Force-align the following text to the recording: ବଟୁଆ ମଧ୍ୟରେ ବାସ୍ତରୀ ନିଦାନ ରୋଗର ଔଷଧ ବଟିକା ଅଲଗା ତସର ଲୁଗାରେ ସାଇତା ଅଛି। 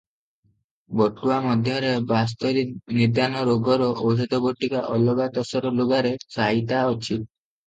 ବଟୁଆ 1.01 1.35
ମଧ୍ୟରେ 1.43 1.91
ବାସ୍ତରୀ 2.11 2.63
ନିଦାନ 3.01 3.45
ରୋଗର 3.51 3.91
ଔଷଧ 4.09 4.41
ବଟିକା 4.47 4.83
ଅଲଗା 4.97 5.29
ତସର 5.37 5.75
ଲୁଗାରେ 5.83 6.15
ସାଇତା 6.39 6.83
ଅଛି। 6.89 7.21